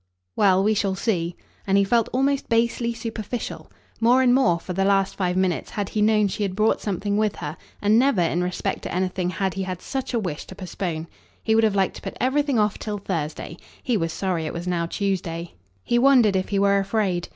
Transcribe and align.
"Well, 0.35 0.63
we 0.63 0.73
shall 0.73 0.95
see" 0.95 1.35
and 1.67 1.77
he 1.77 1.83
felt 1.83 2.09
almost 2.11 2.49
basely 2.49 2.91
superficial. 2.91 3.69
More 3.99 4.23
and 4.23 4.33
more, 4.33 4.59
for 4.59 4.73
the 4.73 4.83
last 4.83 5.15
five 5.15 5.37
minutes, 5.37 5.69
had 5.69 5.89
he 5.89 6.01
known 6.01 6.27
she 6.27 6.41
had 6.41 6.55
brought 6.55 6.81
something 6.81 7.17
with 7.17 7.35
her, 7.35 7.55
and 7.83 7.99
never 7.99 8.19
in 8.23 8.41
respect 8.43 8.81
to 8.81 8.91
anything 8.91 9.29
had 9.29 9.53
he 9.53 9.61
had 9.61 9.79
such 9.79 10.15
a 10.15 10.19
wish 10.19 10.45
to 10.45 10.55
postpone. 10.55 11.07
He 11.43 11.53
would 11.53 11.63
have 11.63 11.75
liked 11.75 11.97
to 11.97 12.01
put 12.01 12.17
everything 12.19 12.57
off 12.57 12.79
till 12.79 12.97
Thursday; 12.97 13.57
he 13.83 13.95
was 13.95 14.11
sorry 14.11 14.47
it 14.47 14.53
was 14.53 14.65
now 14.67 14.87
Tuesday; 14.87 15.53
he 15.83 15.99
wondered 15.99 16.35
if 16.35 16.49
he 16.49 16.57
were 16.57 16.79
afraid. 16.79 17.29